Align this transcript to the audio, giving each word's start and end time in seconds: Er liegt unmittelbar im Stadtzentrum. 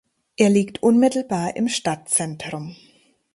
Er 0.35 0.49
liegt 0.49 0.81
unmittelbar 0.81 1.55
im 1.55 1.67
Stadtzentrum. 1.67 2.75